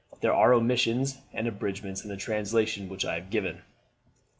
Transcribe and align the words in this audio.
There 0.21 0.33
are 0.33 0.51
omissions 0.51 1.19
and 1.31 1.47
abridgments 1.47 2.01
in 2.03 2.09
the 2.09 2.17
translation 2.17 2.89
which 2.89 3.05
I 3.05 3.13
have 3.19 3.29
given. 3.29 3.61